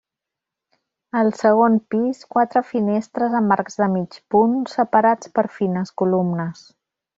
[1.19, 6.67] Al segon pis quatre finestres amb arcs de mig punt separats per fines columnes.